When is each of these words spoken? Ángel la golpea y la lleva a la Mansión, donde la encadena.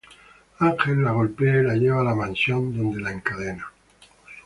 Ángel 0.57 1.03
la 1.03 1.11
golpea 1.11 1.59
y 1.61 1.63
la 1.63 1.75
lleva 1.75 2.01
a 2.01 2.03
la 2.03 2.15
Mansión, 2.15 2.75
donde 2.75 2.99
la 3.01 3.11
encadena. 3.11 3.71